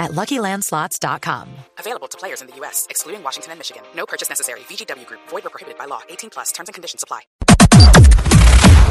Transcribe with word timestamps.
at 0.00 0.10
LuckyLandSlots.com. 0.12 1.48
Available 1.78 2.08
to 2.08 2.18
players 2.18 2.40
in 2.40 2.48
the 2.48 2.56
U.S., 2.56 2.86
excluding 2.90 3.22
Washington 3.22 3.52
and 3.52 3.60
Michigan. 3.60 3.82
No 3.94 4.06
purchase 4.06 4.28
necessary. 4.28 4.60
VGW 4.60 5.06
Group. 5.06 5.20
Void 5.28 5.46
or 5.46 5.50
prohibited 5.50 5.78
by 5.78 5.84
law. 5.84 6.00
18 6.08 6.30
plus. 6.30 6.50
Terms 6.50 6.68
and 6.68 6.74
conditions 6.74 7.04
apply. 7.04 7.20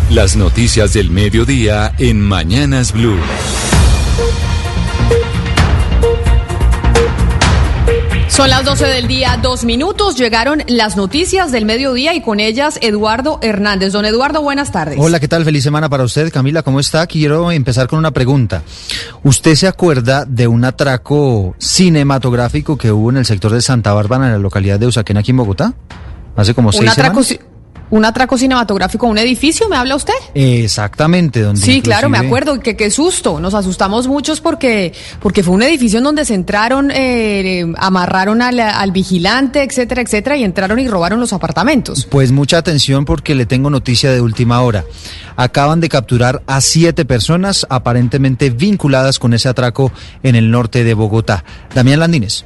Las 0.10 0.36
noticias 0.36 0.94
del 0.94 1.12
mediodía 1.12 1.94
en 2.00 2.22
Mañanas 2.22 2.94
Blue. 2.94 3.20
Son 8.30 8.50
las 8.50 8.64
12 8.64 8.86
del 8.86 9.08
día, 9.08 9.40
dos 9.42 9.66
minutos. 9.66 10.16
Llegaron 10.16 10.64
las 10.68 10.96
noticias 10.96 11.52
del 11.52 11.66
mediodía 11.66 12.14
y 12.14 12.22
con 12.22 12.40
ellas 12.40 12.78
Eduardo 12.82 13.40
Hernández. 13.42 13.92
Don 13.92 14.06
Eduardo, 14.06 14.42
buenas 14.42 14.72
tardes. 14.72 14.98
Hola, 15.00 15.20
¿qué 15.20 15.28
tal? 15.28 15.44
Feliz 15.44 15.64
semana 15.64 15.90
para 15.90 16.04
usted. 16.04 16.32
Camila, 16.32 16.62
¿cómo 16.62 16.80
está? 16.80 17.06
Quiero 17.08 17.52
empezar 17.52 17.88
con 17.88 18.00
una 18.00 18.12
pregunta. 18.12 18.62
¿Usted 19.24 19.56
se 19.56 19.68
acuerda 19.68 20.26
de 20.26 20.48
un 20.48 20.64
atraco 20.64 21.56
cinematográfico 21.58 22.78
que 22.78 22.92
hubo 22.92 23.10
en 23.10 23.18
el 23.18 23.26
sector 23.26 23.52
de 23.52 23.62
Santa 23.62 23.94
Bárbara, 23.94 24.28
en 24.28 24.32
la 24.34 24.38
localidad 24.38 24.80
de 24.80 24.88
Usaquén, 24.88 25.18
aquí 25.18 25.32
en 25.32 25.38
Bogotá? 25.38 25.74
Hace 26.36 26.54
como 26.54 26.70
un 26.70 26.74
seis 26.74 26.92
atraco, 26.92 27.24
semanas. 27.24 27.49
Un 27.90 28.06
atraco 28.06 28.38
cinematográfico 28.38 29.08
a 29.08 29.10
un 29.10 29.18
edificio, 29.18 29.68
¿me 29.70 29.76
habla 29.76 29.96
usted? 29.96 30.14
Exactamente. 30.34 31.42
Donde 31.42 31.62
Sí, 31.62 31.82
claro, 31.82 32.10
me 32.10 32.18
acuerdo. 32.18 32.60
Que 32.60 32.76
qué 32.76 32.92
susto. 32.92 33.40
Nos 33.40 33.54
asustamos 33.54 34.08
muchos 34.08 34.42
porque, 34.42 34.94
porque 35.20 35.44
fue 35.44 35.54
un 35.54 35.64
edificio 35.64 36.00
en 36.00 36.04
donde 36.04 36.26
se 36.26 36.34
entraron, 36.34 36.92
eh, 36.92 37.66
amarraron 37.78 38.42
al, 38.42 38.60
al 38.60 38.92
vigilante, 38.92 39.64
etcétera, 39.64 40.02
etcétera, 40.02 40.38
y 40.38 40.44
entraron 40.44 40.80
y 40.80 40.88
robaron 40.88 41.20
los 41.20 41.34
apartamentos. 41.34 42.08
Pues 42.10 42.32
mucha 42.32 42.58
atención 42.58 43.06
porque 43.06 43.36
le 43.36 43.46
tengo 43.46 43.70
noticia 43.70 44.12
de 44.12 44.22
última 44.22 44.62
hora. 44.62 44.86
Acaban 45.36 45.80
de 45.80 45.90
capturar 45.90 46.42
a 46.48 46.62
siete 46.62 47.06
personas 47.06 47.66
aparentemente 47.70 48.50
vinculadas 48.50 49.20
con 49.20 49.34
ese 49.34 49.50
atraco 49.50 49.92
en 50.24 50.36
el 50.36 50.52
norte 50.52 50.84
de 50.84 50.94
Bogotá. 50.94 51.44
Damián 51.74 52.00
Landines. 52.00 52.46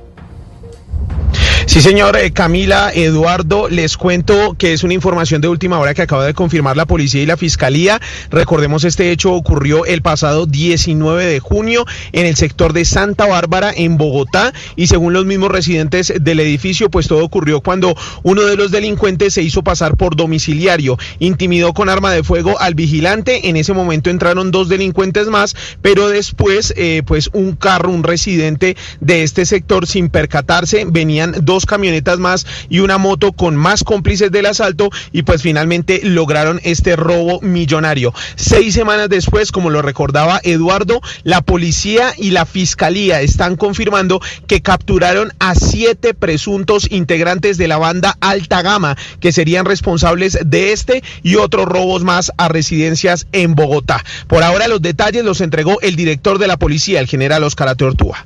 Sí, 1.65 1.81
señor 1.81 2.17
eh, 2.17 2.31
Camila, 2.31 2.91
Eduardo, 2.93 3.69
les 3.69 3.95
cuento 3.95 4.53
que 4.57 4.73
es 4.73 4.83
una 4.83 4.93
información 4.93 5.39
de 5.39 5.47
última 5.47 5.79
hora 5.79 5.93
que 5.93 6.01
acaba 6.01 6.25
de 6.25 6.33
confirmar 6.33 6.75
la 6.75 6.85
policía 6.85 7.23
y 7.23 7.25
la 7.25 7.37
fiscalía. 7.37 8.01
Recordemos, 8.29 8.83
este 8.83 9.11
hecho 9.11 9.31
ocurrió 9.31 9.85
el 9.85 10.01
pasado 10.01 10.45
19 10.45 11.25
de 11.25 11.39
junio 11.39 11.85
en 12.11 12.25
el 12.25 12.35
sector 12.35 12.73
de 12.73 12.83
Santa 12.83 13.27
Bárbara, 13.27 13.71
en 13.73 13.97
Bogotá, 13.97 14.53
y 14.75 14.87
según 14.87 15.13
los 15.13 15.25
mismos 15.25 15.51
residentes 15.51 16.13
del 16.19 16.41
edificio, 16.41 16.89
pues 16.89 17.07
todo 17.07 17.23
ocurrió 17.23 17.61
cuando 17.61 17.95
uno 18.23 18.43
de 18.43 18.57
los 18.57 18.69
delincuentes 18.71 19.33
se 19.33 19.41
hizo 19.41 19.63
pasar 19.63 19.95
por 19.95 20.17
domiciliario, 20.17 20.97
intimidó 21.19 21.73
con 21.73 21.87
arma 21.87 22.11
de 22.11 22.23
fuego 22.23 22.59
al 22.59 22.75
vigilante. 22.75 23.47
En 23.47 23.55
ese 23.55 23.73
momento 23.73 24.09
entraron 24.09 24.51
dos 24.51 24.67
delincuentes 24.67 25.27
más, 25.27 25.55
pero 25.81 26.09
después, 26.09 26.73
eh, 26.75 27.03
pues 27.05 27.29
un 27.31 27.55
carro, 27.55 27.89
un 27.89 28.03
residente 28.03 28.75
de 28.99 29.23
este 29.23 29.45
sector, 29.45 29.87
sin 29.87 30.09
percatarse, 30.09 30.85
venían 30.85 31.33
dos 31.41 31.52
camionetas 31.61 32.19
más 32.19 32.45
y 32.69 32.79
una 32.79 32.97
moto 32.97 33.31
con 33.31 33.55
más 33.55 33.83
cómplices 33.83 34.31
del 34.31 34.47
asalto 34.47 34.89
y 35.11 35.23
pues 35.23 35.41
finalmente 35.41 36.01
lograron 36.03 36.59
este 36.63 36.95
robo 36.95 37.39
millonario. 37.41 38.13
Seis 38.35 38.73
semanas 38.73 39.09
después, 39.09 39.51
como 39.51 39.69
lo 39.69 39.81
recordaba 39.81 40.39
Eduardo, 40.43 41.01
la 41.23 41.41
policía 41.41 42.13
y 42.17 42.31
la 42.31 42.45
fiscalía 42.45 43.21
están 43.21 43.55
confirmando 43.55 44.19
que 44.47 44.61
capturaron 44.61 45.31
a 45.39 45.55
siete 45.55 46.13
presuntos 46.13 46.91
integrantes 46.91 47.57
de 47.57 47.67
la 47.67 47.77
banda 47.77 48.17
Alta 48.19 48.61
Gama 48.61 48.97
que 49.19 49.31
serían 49.31 49.65
responsables 49.65 50.39
de 50.45 50.73
este 50.73 51.03
y 51.21 51.35
otros 51.35 51.65
robos 51.65 52.03
más 52.03 52.31
a 52.37 52.47
residencias 52.47 53.27
en 53.31 53.55
Bogotá. 53.55 54.03
Por 54.27 54.43
ahora 54.43 54.67
los 54.67 54.81
detalles 54.81 55.23
los 55.23 55.41
entregó 55.41 55.79
el 55.81 55.95
director 55.95 56.39
de 56.39 56.47
la 56.47 56.57
policía, 56.57 56.99
el 56.99 57.07
general 57.07 57.43
Oscar 57.43 57.67
Ateortúa. 57.67 58.25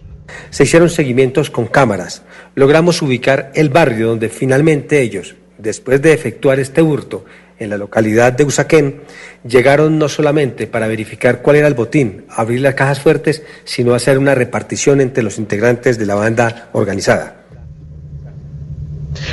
Se 0.50 0.64
hicieron 0.64 0.90
seguimientos 0.90 1.50
con 1.50 1.68
cámaras. 1.68 2.24
Logramos 2.58 3.04
ubicar 3.04 3.52
el 3.54 3.70
barrio 3.70 4.08
donde 4.08 4.30
finalmente 4.30 5.00
ellos, 5.00 5.36
después 5.60 6.02
de 6.02 6.12
efectuar 6.12 6.60
este 6.60 6.82
hurto 6.82 7.24
en 7.60 7.70
la 7.70 7.78
localidad 7.78 8.34
de 8.34 8.46
Usaquén, 8.46 9.02
llegaron 9.48 10.00
no 10.00 10.10
solamente 10.10 10.66
para 10.66 10.88
verificar 10.88 11.44
cuál 11.44 11.58
era 11.58 11.68
el 11.68 11.76
botín, 11.76 12.26
abrir 12.30 12.62
las 12.62 12.74
cajas 12.74 13.00
fuertes, 13.00 13.44
sino 13.64 13.94
hacer 13.94 14.18
una 14.18 14.34
repartición 14.34 15.02
entre 15.02 15.22
los 15.22 15.38
integrantes 15.38 16.00
de 16.00 16.08
la 16.08 16.16
banda 16.16 16.70
organizada. 16.74 17.46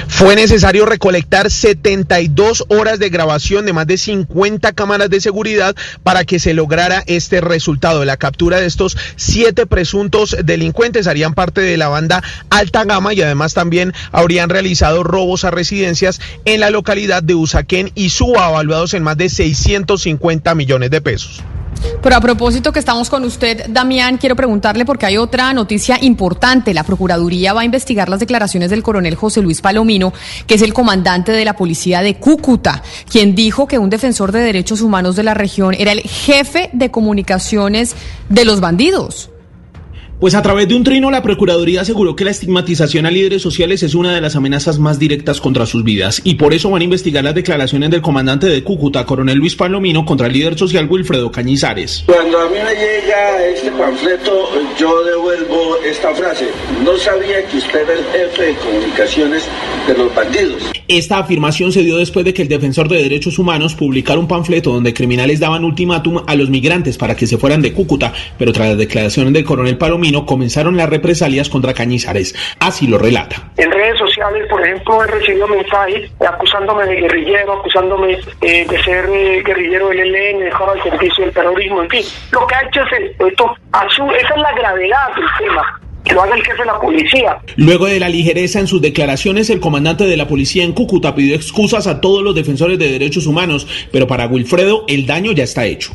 Fue 0.08 0.36
necesario 0.36 0.86
recolectar 0.86 1.50
72 1.50 2.64
horas 2.68 2.98
de 2.98 3.08
grabación 3.08 3.66
de 3.66 3.72
más 3.72 3.86
de 3.86 3.98
50 3.98 4.72
cámaras 4.72 5.10
de 5.10 5.20
seguridad 5.20 5.74
para 6.02 6.24
que 6.24 6.38
se 6.38 6.54
lograra 6.54 7.02
este 7.06 7.40
resultado. 7.40 8.04
La 8.04 8.16
captura 8.16 8.60
de 8.60 8.66
estos 8.66 8.96
siete 9.16 9.66
presuntos 9.66 10.36
delincuentes 10.44 11.06
harían 11.06 11.34
parte 11.34 11.60
de 11.60 11.76
la 11.76 11.88
banda 11.88 12.22
Alta 12.50 12.84
Gama 12.84 13.14
y 13.14 13.22
además 13.22 13.54
también 13.54 13.92
habrían 14.12 14.50
realizado 14.50 15.02
robos 15.02 15.44
a 15.44 15.50
residencias 15.50 16.20
en 16.44 16.60
la 16.60 16.70
localidad 16.70 17.22
de 17.22 17.34
Usaquén 17.34 17.90
y 17.94 18.10
Suba, 18.10 18.48
evaluados 18.48 18.94
en 18.94 19.02
más 19.02 19.16
de 19.16 19.28
650 19.28 20.54
millones 20.54 20.90
de 20.90 21.00
pesos. 21.00 21.42
Pero 22.02 22.16
a 22.16 22.20
propósito 22.20 22.72
que 22.72 22.78
estamos 22.78 23.10
con 23.10 23.24
usted, 23.24 23.66
Damián, 23.68 24.18
quiero 24.18 24.36
preguntarle 24.36 24.84
porque 24.84 25.06
hay 25.06 25.16
otra 25.16 25.52
noticia 25.52 25.98
importante. 26.00 26.74
La 26.74 26.84
Procuraduría 26.84 27.52
va 27.52 27.62
a 27.62 27.64
investigar 27.64 28.08
las 28.08 28.20
declaraciones 28.20 28.70
del 28.70 28.82
coronel 28.82 29.14
José 29.14 29.40
Luis 29.40 29.60
Palomino, 29.60 30.12
que 30.46 30.54
es 30.54 30.62
el 30.62 30.74
comandante 30.74 31.32
de 31.32 31.44
la 31.44 31.56
policía 31.56 32.02
de 32.02 32.16
Cúcuta, 32.16 32.82
quien 33.10 33.34
dijo 33.34 33.66
que 33.66 33.78
un 33.78 33.90
defensor 33.90 34.32
de 34.32 34.40
derechos 34.40 34.80
humanos 34.80 35.16
de 35.16 35.22
la 35.22 35.34
región 35.34 35.74
era 35.78 35.92
el 35.92 36.00
jefe 36.00 36.70
de 36.72 36.90
comunicaciones 36.90 37.94
de 38.28 38.44
los 38.44 38.60
bandidos. 38.60 39.30
Pues 40.20 40.36
a 40.36 40.42
través 40.42 40.68
de 40.68 40.76
un 40.76 40.84
trino, 40.84 41.10
la 41.10 41.22
Procuraduría 41.22 41.80
aseguró 41.80 42.14
que 42.14 42.24
la 42.24 42.30
estigmatización 42.30 43.04
a 43.04 43.10
líderes 43.10 43.42
sociales 43.42 43.82
es 43.82 43.96
una 43.96 44.14
de 44.14 44.20
las 44.20 44.36
amenazas 44.36 44.78
más 44.78 45.00
directas 45.00 45.40
contra 45.40 45.66
sus 45.66 45.82
vidas 45.82 46.20
y 46.22 46.36
por 46.36 46.54
eso 46.54 46.70
van 46.70 46.82
a 46.82 46.84
investigar 46.84 47.24
las 47.24 47.34
declaraciones 47.34 47.90
del 47.90 48.00
comandante 48.00 48.46
de 48.46 48.62
Cúcuta, 48.62 49.04
coronel 49.04 49.38
Luis 49.38 49.56
Palomino, 49.56 50.04
contra 50.04 50.28
el 50.28 50.32
líder 50.32 50.56
social 50.56 50.86
Wilfredo 50.88 51.32
Cañizares. 51.32 52.04
Cuando 52.06 52.38
a 52.38 52.48
mí 52.48 52.56
me 52.64 52.74
llega 52.74 53.44
este 53.44 53.72
panfleto, 53.72 54.50
yo 54.78 55.04
devuelvo 55.04 55.78
esta 55.84 56.14
frase. 56.14 56.46
No 56.84 56.96
sabía 56.96 57.44
que 57.46 57.56
usted 57.58 57.82
era 57.82 57.94
el 57.94 58.04
jefe 58.04 58.42
de 58.42 58.54
comunicaciones 58.54 59.42
de 59.88 59.98
los 59.98 60.14
bandidos. 60.14 60.62
Esta 60.86 61.18
afirmación 61.18 61.72
se 61.72 61.82
dio 61.82 61.96
después 61.96 62.24
de 62.24 62.32
que 62.32 62.42
el 62.42 62.48
defensor 62.48 62.88
de 62.88 63.02
derechos 63.02 63.38
humanos 63.38 63.74
publicara 63.74 64.20
un 64.20 64.28
panfleto 64.28 64.72
donde 64.72 64.94
criminales 64.94 65.40
daban 65.40 65.64
ultimátum 65.64 66.22
a 66.26 66.36
los 66.36 66.50
migrantes 66.50 66.98
para 66.98 67.16
que 67.16 67.26
se 67.26 67.36
fueran 67.36 67.62
de 67.62 67.72
Cúcuta, 67.72 68.12
pero 68.38 68.52
tras 68.52 68.68
las 68.68 68.78
declaraciones 68.78 69.32
del 69.32 69.44
coronel 69.44 69.76
Palomino 69.76 70.03
comenzaron 70.26 70.76
las 70.76 70.88
represalias 70.88 71.48
contra 71.48 71.74
Cañizares. 71.74 72.34
Así 72.58 72.86
lo 72.86 72.98
relata. 72.98 73.50
En 73.56 73.70
redes 73.70 73.98
sociales, 73.98 74.46
por 74.48 74.60
ejemplo, 74.66 75.02
he 75.02 75.06
recibido 75.06 75.48
mensajes 75.48 76.10
acusándome 76.20 76.84
de 76.86 76.96
guerrillero, 76.96 77.52
acusándome 77.54 78.18
eh, 78.40 78.66
de 78.68 78.82
ser 78.82 79.08
eh, 79.12 79.42
guerrillero 79.44 79.88
del 79.88 80.14
ELN, 80.14 80.40
de 80.40 80.48
estar 80.48 80.68
al 80.68 80.82
servicio 80.82 81.24
del 81.24 81.34
terrorismo, 81.34 81.82
en 81.82 81.90
fin. 81.90 82.04
Lo 82.32 82.46
que 82.46 82.54
ha 82.54 82.62
hecho 82.62 82.80
es 82.82 83.10
esto, 83.18 83.54
esa 83.72 84.34
es 84.34 84.40
la 84.40 84.52
gravedad 84.52 85.14
del 85.14 85.46
tema. 85.46 85.80
Lo 86.12 86.22
haga 86.22 86.36
el 86.36 86.44
jefe 86.44 86.58
de 86.58 86.66
la 86.66 86.78
policía. 86.78 87.38
Luego 87.56 87.86
de 87.86 87.98
la 87.98 88.08
ligereza 88.08 88.60
en 88.60 88.66
sus 88.66 88.82
declaraciones, 88.82 89.48
el 89.48 89.60
comandante 89.60 90.04
de 90.04 90.16
la 90.16 90.28
policía 90.28 90.62
en 90.62 90.72
Cúcuta 90.72 91.14
pidió 91.14 91.34
excusas 91.34 91.86
a 91.86 92.00
todos 92.00 92.22
los 92.22 92.34
defensores 92.34 92.78
de 92.78 92.92
derechos 92.92 93.26
humanos, 93.26 93.66
pero 93.90 94.06
para 94.06 94.26
Wilfredo 94.26 94.84
el 94.86 95.06
daño 95.06 95.32
ya 95.32 95.44
está 95.44 95.64
hecho. 95.64 95.94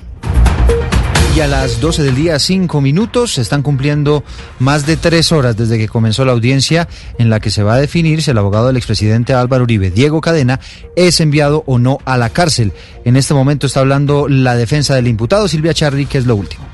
A 1.42 1.48
las 1.48 1.80
12 1.80 2.04
del 2.04 2.16
día, 2.16 2.38
5 2.38 2.82
minutos, 2.82 3.36
se 3.36 3.42
están 3.42 3.62
cumpliendo 3.62 4.24
más 4.60 4.86
de 4.86 4.98
tres 4.98 5.32
horas 5.32 5.56
desde 5.56 5.78
que 5.78 5.88
comenzó 5.88 6.26
la 6.26 6.34
audiencia 6.34 6.90
en 7.18 7.30
la 7.30 7.40
que 7.40 7.50
se 7.50 7.64
va 7.64 7.76
a 7.76 7.78
definir 7.78 8.22
si 8.22 8.32
el 8.32 8.38
abogado 8.38 8.68
del 8.68 8.76
expresidente 8.76 9.34
Álvaro 9.34 9.64
Uribe, 9.64 9.90
Diego 9.90 10.20
Cadena, 10.20 10.60
es 10.98 11.22
enviado 11.22 11.64
o 11.66 11.80
no 11.80 12.00
a 12.04 12.18
la 12.18 12.30
cárcel. 12.30 12.74
En 13.06 13.16
este 13.16 13.34
momento 13.34 13.68
está 13.68 13.80
hablando 13.80 14.28
la 14.28 14.58
defensa 14.58 14.96
del 14.96 15.08
imputado, 15.08 15.48
Silvia 15.48 15.74
Charri, 15.74 16.08
que 16.08 16.18
es 16.18 16.26
lo 16.26 16.36
último. 16.36 16.66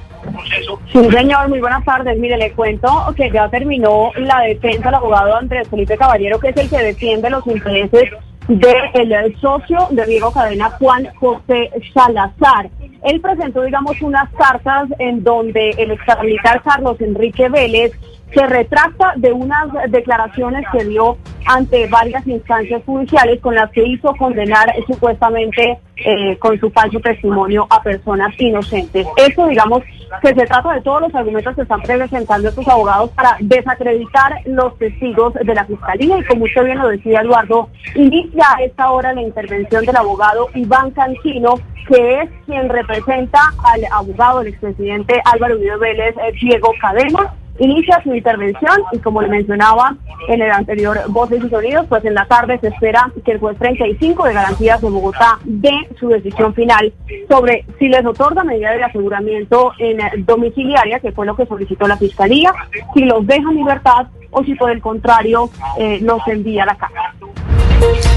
Sí, 0.91 1.11
señor, 1.11 1.47
muy 1.47 1.59
buenas 1.59 1.85
tardes. 1.85 2.17
Mire, 2.17 2.35
le 2.35 2.51
cuento 2.53 3.13
que 3.15 3.29
ya 3.29 3.47
terminó 3.49 4.11
la 4.17 4.39
defensa 4.39 4.85
del 4.85 4.95
abogado 4.95 5.35
Andrés 5.35 5.67
Felipe 5.69 5.95
Caballero, 5.95 6.39
que 6.39 6.49
es 6.49 6.57
el 6.57 6.69
que 6.69 6.79
defiende 6.79 7.29
los 7.29 7.45
intereses 7.45 8.09
del 8.47 9.39
socio 9.39 9.87
de 9.91 10.05
Diego 10.05 10.31
Cadena, 10.31 10.71
Juan 10.71 11.07
José 11.19 11.69
Salazar. 11.93 12.69
Él 13.05 13.21
presentó, 13.21 13.61
digamos, 13.61 14.01
unas 14.01 14.29
cartas 14.33 14.89
en 14.97 15.23
donde 15.23 15.69
el 15.77 15.91
exmilitar 15.91 16.61
Carlos 16.63 16.99
Enrique 16.99 17.49
Vélez 17.49 17.93
se 18.33 18.45
retracta 18.47 19.13
de 19.15 19.31
unas 19.31 19.67
declaraciones 19.89 20.65
que 20.71 20.85
dio 20.85 21.17
ante 21.45 21.87
varias 21.87 22.25
instancias 22.27 22.81
judiciales 22.85 23.39
con 23.41 23.55
las 23.55 23.71
que 23.71 23.83
hizo 23.83 24.13
condenar 24.15 24.69
eh, 24.69 24.83
supuestamente 24.87 25.79
eh, 25.97 26.37
con 26.37 26.59
su 26.59 26.69
falso 26.71 26.99
testimonio 26.99 27.67
a 27.69 27.81
personas 27.81 28.33
inocentes. 28.39 29.07
Eso, 29.17 29.47
digamos, 29.47 29.83
que 30.21 30.29
se 30.29 30.45
trata 30.45 30.73
de 30.73 30.81
todos 30.81 31.01
los 31.01 31.15
argumentos 31.15 31.55
que 31.55 31.61
están 31.61 31.81
presentando 31.81 32.49
estos 32.49 32.67
abogados 32.67 33.11
para 33.11 33.37
desacreditar 33.39 34.41
los 34.45 34.77
testigos 34.77 35.33
de 35.33 35.53
la 35.53 35.65
Fiscalía 35.65 36.17
y 36.17 36.23
como 36.25 36.45
usted 36.45 36.65
bien 36.65 36.79
lo 36.79 36.89
decía, 36.89 37.21
Eduardo, 37.21 37.69
inicia 37.95 38.43
a 38.55 38.63
esta 38.63 38.91
hora 38.91 39.13
la 39.13 39.21
intervención 39.21 39.85
del 39.85 39.95
abogado 39.95 40.49
Iván 40.53 40.91
Cancino, 40.91 41.55
que 41.87 42.21
es 42.21 42.29
quien 42.45 42.69
representa 42.69 43.39
al 43.63 43.81
abogado 43.91 44.39
del 44.39 44.49
expresidente 44.49 45.21
Álvaro 45.25 45.55
Uribe 45.55 45.77
Vélez, 45.77 46.15
eh, 46.17 46.31
Diego 46.41 46.71
Cadena, 46.81 47.33
inicia 47.59 48.01
su 48.03 48.13
intervención 48.13 48.81
y 48.91 48.99
como 48.99 49.21
le 49.21 49.29
mencionaba 49.29 49.95
en 50.27 50.41
el 50.41 50.51
anterior 50.51 50.99
Voces 51.09 51.43
y 51.43 51.49
Sonidos, 51.49 51.85
pues 51.87 52.03
en 52.05 52.13
la 52.13 52.25
tarde 52.25 52.59
se 52.59 52.67
espera 52.67 53.11
que 53.23 53.33
el 53.33 53.39
juez 53.39 53.57
35 53.57 54.25
de 54.25 54.33
garantías 54.33 54.81
de 54.81 54.89
Bogotá 54.89 55.39
dé 55.43 55.73
su 55.99 56.09
decisión 56.09 56.53
final 56.53 56.93
sobre 57.29 57.65
si 57.79 57.87
les 57.87 58.05
otorga 58.05 58.43
medida 58.43 58.71
de 58.71 58.83
aseguramiento 58.83 59.71
en 59.79 60.25
domiciliaria, 60.25 60.99
que 60.99 61.11
fue 61.11 61.25
lo 61.25 61.35
que 61.35 61.45
solicitó 61.45 61.87
la 61.87 61.97
Fiscalía, 61.97 62.53
si 62.93 63.01
los 63.05 63.25
deja 63.25 63.49
en 63.49 63.57
libertad 63.57 64.07
o 64.31 64.43
si 64.43 64.55
por 64.55 64.71
el 64.71 64.81
contrario 64.81 65.49
eh, 65.77 65.99
los 66.01 66.27
envía 66.27 66.63
a 66.63 66.67
la 66.67 66.75
casa. 66.75 68.14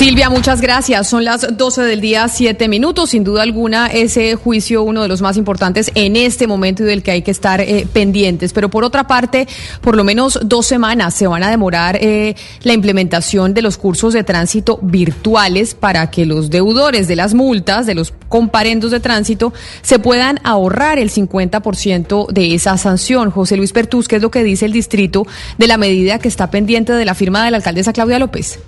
Silvia, 0.00 0.30
muchas 0.30 0.62
gracias. 0.62 1.08
Son 1.08 1.26
las 1.26 1.58
12 1.58 1.82
del 1.82 2.00
día, 2.00 2.26
7 2.26 2.68
minutos. 2.68 3.10
Sin 3.10 3.22
duda 3.22 3.42
alguna, 3.42 3.88
ese 3.88 4.34
juicio 4.34 4.82
uno 4.82 5.02
de 5.02 5.08
los 5.08 5.20
más 5.20 5.36
importantes 5.36 5.92
en 5.94 6.16
este 6.16 6.46
momento 6.46 6.82
y 6.82 6.86
del 6.86 7.02
que 7.02 7.10
hay 7.10 7.20
que 7.20 7.30
estar 7.30 7.60
eh, 7.60 7.86
pendientes. 7.92 8.54
Pero 8.54 8.70
por 8.70 8.82
otra 8.82 9.06
parte, 9.06 9.46
por 9.82 9.96
lo 9.96 10.02
menos 10.02 10.40
dos 10.42 10.64
semanas 10.64 11.12
se 11.12 11.26
van 11.26 11.42
a 11.42 11.50
demorar 11.50 11.98
eh, 12.00 12.34
la 12.62 12.72
implementación 12.72 13.52
de 13.52 13.60
los 13.60 13.76
cursos 13.76 14.14
de 14.14 14.24
tránsito 14.24 14.78
virtuales 14.80 15.74
para 15.74 16.10
que 16.10 16.24
los 16.24 16.48
deudores 16.48 17.06
de 17.06 17.16
las 17.16 17.34
multas, 17.34 17.84
de 17.84 17.94
los 17.94 18.14
comparendos 18.30 18.92
de 18.92 19.00
tránsito, 19.00 19.52
se 19.82 19.98
puedan 19.98 20.40
ahorrar 20.44 20.98
el 20.98 21.10
50% 21.10 22.26
de 22.28 22.54
esa 22.54 22.78
sanción. 22.78 23.30
José 23.30 23.58
Luis 23.58 23.74
Pertús, 23.74 24.08
¿qué 24.08 24.16
es 24.16 24.22
lo 24.22 24.30
que 24.30 24.44
dice 24.44 24.64
el 24.64 24.72
distrito 24.72 25.26
de 25.58 25.66
la 25.66 25.76
medida 25.76 26.18
que 26.18 26.28
está 26.28 26.50
pendiente 26.50 26.94
de 26.94 27.04
la 27.04 27.14
firma 27.14 27.44
de 27.44 27.50
la 27.50 27.58
alcaldesa 27.58 27.92
Claudia 27.92 28.18
López? 28.18 28.60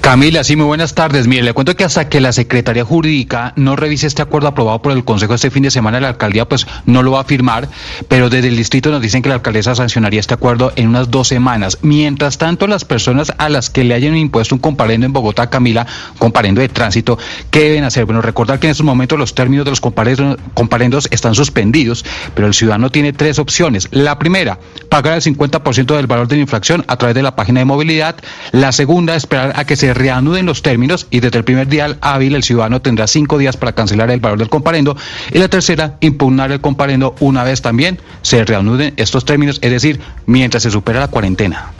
Camila, 0.00 0.44
sí, 0.44 0.56
muy 0.56 0.66
buenas 0.66 0.94
tardes. 0.94 1.26
Mire, 1.26 1.42
le 1.42 1.52
cuento 1.52 1.76
que 1.76 1.84
hasta 1.84 2.08
que 2.08 2.20
la 2.20 2.32
Secretaría 2.32 2.84
Jurídica 2.84 3.52
no 3.56 3.76
revise 3.76 4.06
este 4.06 4.22
acuerdo 4.22 4.48
aprobado 4.48 4.80
por 4.80 4.92
el 4.92 5.04
Consejo 5.04 5.34
este 5.34 5.50
fin 5.50 5.62
de 5.62 5.70
semana, 5.70 6.00
la 6.00 6.08
alcaldía 6.08 6.48
pues 6.48 6.66
no 6.86 7.02
lo 7.02 7.12
va 7.12 7.20
a 7.20 7.24
firmar, 7.24 7.68
pero 8.08 8.30
desde 8.30 8.48
el 8.48 8.56
distrito 8.56 8.90
nos 8.90 9.02
dicen 9.02 9.22
que 9.22 9.28
la 9.28 9.36
alcaldesa 9.36 9.74
sancionaría 9.74 10.20
este 10.20 10.34
acuerdo 10.34 10.72
en 10.76 10.88
unas 10.88 11.10
dos 11.10 11.28
semanas. 11.28 11.78
Mientras 11.82 12.38
tanto, 12.38 12.66
las 12.66 12.84
personas 12.84 13.32
a 13.38 13.48
las 13.48 13.70
que 13.70 13.84
le 13.84 13.94
hayan 13.94 14.16
impuesto 14.16 14.54
un 14.54 14.60
comparendo 14.60 15.06
en 15.06 15.12
Bogotá, 15.12 15.50
Camila, 15.50 15.86
comparendo 16.18 16.60
de 16.60 16.68
tránsito, 16.68 17.18
¿qué 17.50 17.60
deben 17.60 17.84
hacer? 17.84 18.04
Bueno, 18.04 18.22
recordar 18.22 18.58
que 18.58 18.66
en 18.66 18.72
estos 18.72 18.86
momentos 18.86 19.18
los 19.18 19.34
términos 19.34 19.64
de 19.64 19.72
los 19.72 19.80
comparendos 19.80 21.08
están 21.10 21.34
suspendidos, 21.34 22.04
pero 22.34 22.46
el 22.46 22.54
ciudadano 22.54 22.90
tiene 22.90 23.12
tres 23.12 23.38
opciones. 23.38 23.88
La 23.90 24.18
primera, 24.18 24.58
pagar 24.88 25.14
el 25.14 25.22
50% 25.22 25.96
del 25.96 26.06
valor 26.06 26.28
de 26.28 26.36
la 26.36 26.42
infracción 26.42 26.84
a 26.88 26.96
través 26.96 27.14
de 27.14 27.22
la 27.22 27.36
página 27.36 27.60
de 27.60 27.64
movilidad. 27.64 28.16
La 28.52 28.72
segunda, 28.72 29.16
esperar 29.16 29.52
a 29.58 29.64
que 29.64 29.76
se 29.76 29.92
reanuden 29.92 30.46
los 30.46 30.62
términos 30.62 31.06
y 31.10 31.20
desde 31.20 31.38
el 31.38 31.44
primer 31.44 31.68
día 31.68 31.96
hábil 32.00 32.34
el 32.34 32.42
ciudadano 32.42 32.80
tendrá 32.80 33.06
cinco 33.06 33.38
días 33.38 33.56
para 33.56 33.72
cancelar 33.72 34.10
el 34.10 34.20
valor 34.20 34.38
del 34.38 34.48
comparendo. 34.48 34.96
Y 35.32 35.38
la 35.38 35.48
tercera, 35.48 35.96
impugnar 36.00 36.52
el 36.52 36.60
comparendo 36.60 37.14
una 37.20 37.44
vez 37.44 37.62
también 37.62 37.98
se 38.22 38.44
reanuden 38.44 38.94
estos 38.96 39.24
términos, 39.24 39.58
es 39.62 39.70
decir, 39.70 40.00
mientras 40.26 40.62
se 40.62 40.70
supera 40.70 41.00
la 41.00 41.08
cuarentena. 41.08 41.72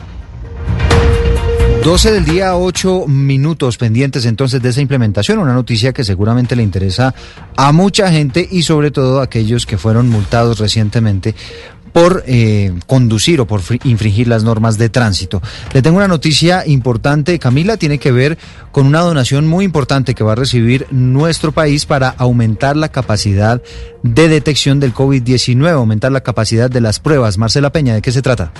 12 1.84 2.12
del 2.12 2.24
día, 2.24 2.56
8 2.56 3.06
minutos 3.06 3.78
pendientes 3.78 4.26
entonces 4.26 4.60
de 4.60 4.68
esa 4.68 4.80
implementación, 4.80 5.38
una 5.38 5.54
noticia 5.54 5.92
que 5.92 6.04
seguramente 6.04 6.56
le 6.56 6.62
interesa 6.62 7.14
a 7.56 7.72
mucha 7.72 8.10
gente 8.10 8.46
y 8.50 8.62
sobre 8.62 8.90
todo 8.90 9.20
a 9.20 9.24
aquellos 9.24 9.64
que 9.64 9.78
fueron 9.78 10.08
multados 10.08 10.58
recientemente 10.58 11.34
por 11.92 12.24
eh, 12.26 12.72
conducir 12.86 13.40
o 13.40 13.46
por 13.46 13.60
infringir 13.84 14.28
las 14.28 14.44
normas 14.44 14.78
de 14.78 14.88
tránsito. 14.88 15.42
Le 15.72 15.82
tengo 15.82 15.98
una 15.98 16.08
noticia 16.08 16.66
importante, 16.66 17.38
Camila, 17.38 17.76
tiene 17.76 17.98
que 17.98 18.12
ver 18.12 18.38
con 18.72 18.86
una 18.86 19.00
donación 19.00 19.46
muy 19.46 19.64
importante 19.64 20.14
que 20.14 20.24
va 20.24 20.32
a 20.32 20.36
recibir 20.36 20.86
nuestro 20.90 21.52
país 21.52 21.86
para 21.86 22.08
aumentar 22.08 22.76
la 22.76 22.90
capacidad 22.90 23.62
de 24.02 24.28
detección 24.28 24.80
del 24.80 24.94
COVID-19, 24.94 25.70
aumentar 25.70 26.12
la 26.12 26.22
capacidad 26.22 26.70
de 26.70 26.80
las 26.80 27.00
pruebas. 27.00 27.38
Marcela 27.38 27.70
Peña, 27.70 27.94
¿de 27.94 28.02
qué 28.02 28.12
se 28.12 28.22
trata? 28.22 28.52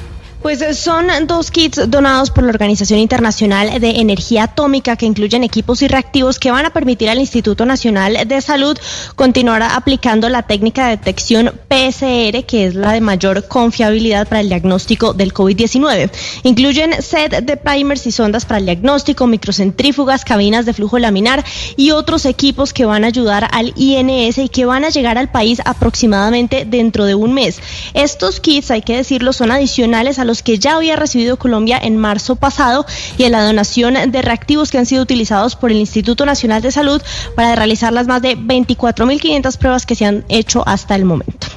Pues 0.42 0.62
eh, 0.62 0.72
son 0.72 1.08
dos 1.26 1.50
kits 1.50 1.90
donados 1.90 2.30
por 2.30 2.44
la 2.44 2.50
Organización 2.50 3.00
Internacional 3.00 3.80
de 3.80 3.90
Energía 3.90 4.44
Atómica 4.44 4.94
que 4.94 5.04
incluyen 5.04 5.42
equipos 5.42 5.82
y 5.82 5.88
reactivos 5.88 6.38
que 6.38 6.52
van 6.52 6.64
a 6.64 6.70
permitir 6.70 7.10
al 7.10 7.18
Instituto 7.18 7.66
Nacional 7.66 8.16
de 8.24 8.40
Salud 8.40 8.78
continuar 9.16 9.62
aplicando 9.62 10.28
la 10.28 10.42
técnica 10.42 10.84
de 10.84 10.96
detección 10.96 11.52
PSR, 11.68 12.44
que 12.46 12.66
es 12.66 12.76
la 12.76 12.92
de 12.92 13.00
mayor 13.00 13.48
confiabilidad 13.48 14.28
para 14.28 14.40
el 14.40 14.48
diagnóstico 14.48 15.12
del 15.12 15.34
COVID-19. 15.34 16.10
Incluyen 16.44 17.02
set 17.02 17.44
de 17.44 17.56
primers 17.56 18.06
y 18.06 18.12
sondas 18.12 18.46
para 18.46 18.60
el 18.60 18.66
diagnóstico, 18.66 19.26
microcentrífugas, 19.26 20.24
cabinas 20.24 20.66
de 20.66 20.72
flujo 20.72 21.00
laminar 21.00 21.44
y 21.76 21.90
otros 21.90 22.26
equipos 22.26 22.72
que 22.72 22.84
van 22.84 23.02
a 23.02 23.08
ayudar 23.08 23.48
al 23.50 23.72
INS 23.74 24.38
y 24.38 24.48
que 24.48 24.66
van 24.66 24.84
a 24.84 24.90
llegar 24.90 25.18
al 25.18 25.32
país 25.32 25.60
aproximadamente 25.64 26.64
dentro 26.64 27.06
de 27.06 27.16
un 27.16 27.34
mes. 27.34 27.60
Estos 27.92 28.38
kits, 28.38 28.70
hay 28.70 28.82
que 28.82 28.96
decirlo, 28.96 29.32
son 29.32 29.50
adicionales 29.50 30.20
a 30.20 30.27
los 30.28 30.44
que 30.44 30.58
ya 30.58 30.76
había 30.76 30.94
recibido 30.94 31.38
Colombia 31.38 31.80
en 31.82 31.96
marzo 31.96 32.36
pasado 32.36 32.86
y 33.16 33.24
en 33.24 33.32
la 33.32 33.44
donación 33.44 33.94
de 34.12 34.22
reactivos 34.22 34.70
que 34.70 34.78
han 34.78 34.86
sido 34.86 35.02
utilizados 35.02 35.56
por 35.56 35.72
el 35.72 35.78
Instituto 35.78 36.24
Nacional 36.24 36.62
de 36.62 36.70
Salud 36.70 37.02
para 37.34 37.56
realizar 37.56 37.92
las 37.92 38.06
más 38.06 38.22
de 38.22 38.36
24.500 38.36 39.58
pruebas 39.58 39.86
que 39.86 39.96
se 39.96 40.04
han 40.04 40.24
hecho 40.28 40.62
hasta 40.66 40.94
el 40.94 41.04
momento. 41.04 41.48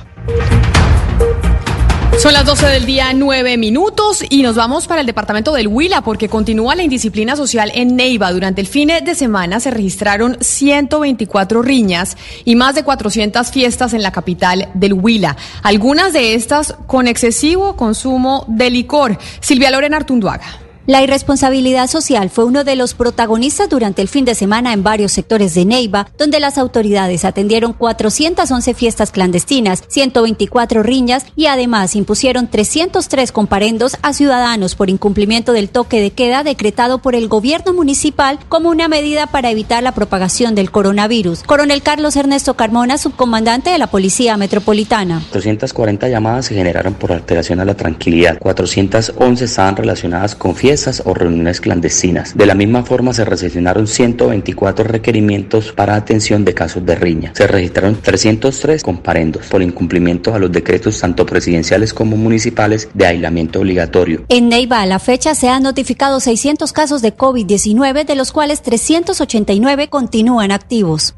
Son 2.21 2.33
las 2.33 2.45
12 2.45 2.67
del 2.67 2.85
día, 2.85 3.13
9 3.15 3.57
minutos, 3.57 4.23
y 4.29 4.43
nos 4.43 4.55
vamos 4.55 4.85
para 4.85 5.01
el 5.01 5.07
departamento 5.07 5.53
del 5.53 5.67
Huila 5.67 6.03
porque 6.03 6.29
continúa 6.29 6.75
la 6.75 6.83
indisciplina 6.83 7.35
social 7.35 7.71
en 7.73 7.95
Neiva. 7.95 8.31
Durante 8.31 8.61
el 8.61 8.67
fin 8.67 8.89
de 9.03 9.15
semana 9.15 9.59
se 9.59 9.71
registraron 9.71 10.37
124 10.39 11.63
riñas 11.63 12.15
y 12.45 12.55
más 12.55 12.75
de 12.75 12.83
400 12.83 13.49
fiestas 13.49 13.95
en 13.95 14.03
la 14.03 14.11
capital 14.11 14.69
del 14.75 14.93
Huila. 14.93 15.35
Algunas 15.63 16.13
de 16.13 16.35
estas 16.35 16.75
con 16.85 17.07
excesivo 17.07 17.75
consumo 17.75 18.45
de 18.47 18.69
licor. 18.69 19.17
Silvia 19.39 19.71
Lorena 19.71 19.97
Artunduaga. 19.97 20.60
La 20.87 21.03
irresponsabilidad 21.03 21.87
social 21.87 22.31
fue 22.31 22.43
uno 22.43 22.63
de 22.63 22.75
los 22.75 22.95
protagonistas 22.95 23.69
durante 23.69 24.01
el 24.01 24.07
fin 24.07 24.25
de 24.25 24.33
semana 24.33 24.73
en 24.73 24.81
varios 24.81 25.11
sectores 25.11 25.53
de 25.53 25.63
Neiva, 25.63 26.07
donde 26.17 26.39
las 26.39 26.57
autoridades 26.57 27.23
atendieron 27.23 27.73
411 27.73 28.73
fiestas 28.73 29.11
clandestinas, 29.11 29.83
124 29.87 30.81
riñas 30.81 31.27
y 31.35 31.45
además 31.45 31.95
impusieron 31.95 32.47
303 32.47 33.31
comparendos 33.31 33.95
a 34.01 34.13
ciudadanos 34.13 34.73
por 34.73 34.89
incumplimiento 34.89 35.53
del 35.53 35.69
toque 35.69 36.01
de 36.01 36.11
queda 36.11 36.43
decretado 36.43 36.97
por 36.97 37.13
el 37.13 37.27
gobierno 37.27 37.73
municipal 37.73 38.39
como 38.49 38.69
una 38.69 38.87
medida 38.87 39.27
para 39.27 39.51
evitar 39.51 39.83
la 39.83 39.93
propagación 39.93 40.55
del 40.55 40.71
coronavirus. 40.71 41.43
Coronel 41.43 41.83
Carlos 41.83 42.15
Ernesto 42.15 42.55
Carmona, 42.55 42.97
subcomandante 42.97 43.69
de 43.69 43.77
la 43.77 43.87
Policía 43.87 44.35
Metropolitana. 44.35 45.21
240 45.31 46.09
llamadas 46.09 46.47
se 46.47 46.55
generaron 46.55 46.95
por 46.95 47.11
alteración 47.11 47.59
a 47.59 47.65
la 47.65 47.75
tranquilidad, 47.75 48.39
411 48.39 49.45
estaban 49.45 49.75
relacionadas 49.75 50.33
con 50.33 50.55
fiestas 50.55 50.70
o 51.05 51.13
reuniones 51.13 51.59
clandestinas. 51.59 52.37
De 52.37 52.45
la 52.45 52.55
misma 52.55 52.83
forma 52.83 53.13
se 53.13 53.25
recepcionaron 53.25 53.87
124 53.87 54.85
requerimientos 54.85 55.73
para 55.73 55.95
atención 55.95 56.45
de 56.45 56.53
casos 56.53 56.85
de 56.85 56.95
riña. 56.95 57.33
Se 57.35 57.45
registraron 57.45 57.97
303 58.01 58.81
comparendos 58.81 59.47
por 59.47 59.61
incumplimiento 59.61 60.33
a 60.33 60.39
los 60.39 60.51
decretos 60.51 60.99
tanto 60.99 61.25
presidenciales 61.25 61.93
como 61.93 62.15
municipales 62.15 62.87
de 62.93 63.05
aislamiento 63.05 63.59
obligatorio. 63.59 64.23
En 64.29 64.47
Neiva 64.47 64.81
a 64.81 64.85
la 64.85 64.99
fecha 64.99 65.35
se 65.35 65.49
han 65.49 65.63
notificado 65.63 66.19
600 66.19 66.71
casos 66.71 67.01
de 67.01 67.15
COVID-19, 67.15 68.05
de 68.05 68.15
los 68.15 68.31
cuales 68.31 68.61
389 68.61 69.89
continúan 69.89 70.51
activos. 70.51 71.15